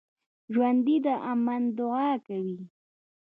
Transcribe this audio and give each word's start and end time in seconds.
ژوندي 0.53 0.95
د 1.05 1.07
امن 1.31 1.63
دعا 1.77 2.11
کوي 2.27 2.59